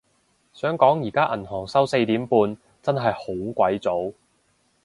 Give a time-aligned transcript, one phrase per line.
[0.51, 4.11] 想講而家銀行收四點半，真係好鬼早